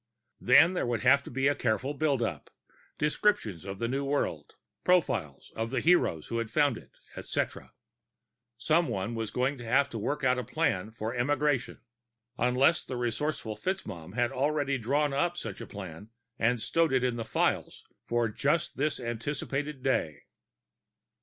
Then, 0.39 0.73
there 0.73 0.87
would 0.87 1.01
have 1.01 1.21
to 1.21 1.29
be 1.29 1.47
a 1.47 1.53
careful 1.53 1.93
build 1.93 2.23
up: 2.23 2.49
descriptions 2.97 3.65
of 3.65 3.77
the 3.77 3.87
new 3.87 4.03
world, 4.03 4.55
profiles 4.83 5.51
of 5.55 5.69
the 5.69 5.79
heroes 5.79 6.25
who 6.29 6.39
had 6.39 6.49
found 6.49 6.75
it, 6.75 6.89
etcetera. 7.15 7.71
Someone 8.57 9.13
was 9.13 9.29
going 9.29 9.59
to 9.59 9.63
have 9.63 9.89
to 9.91 9.99
work 9.99 10.23
out 10.23 10.39
a 10.39 10.43
plan 10.43 10.89
for 10.89 11.13
emigration... 11.13 11.81
unless 12.35 12.83
the 12.83 12.97
resourceful 12.97 13.55
FitzMaugham 13.55 14.15
had 14.15 14.31
already 14.31 14.79
drawn 14.79 15.13
up 15.13 15.37
such 15.37 15.61
a 15.61 15.67
plan 15.67 16.09
and 16.39 16.59
stowed 16.59 16.91
it 16.93 17.03
in 17.03 17.23
Files 17.23 17.83
for 18.07 18.27
just 18.27 18.77
this 18.77 18.99
anticipated 18.99 19.83
day. 19.83 20.23